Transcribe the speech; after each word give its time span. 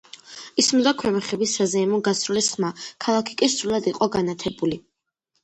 ისმოდა 0.61 0.93
ქვემეხების 1.01 1.53
საზეიმო 1.59 1.99
გასროლის 2.07 2.49
ხმა, 2.55 2.73
ქალაქი 3.07 3.37
კი 3.43 3.51
სრულად 3.59 3.93
იყო 3.93 4.11
განათებული. 4.19 4.83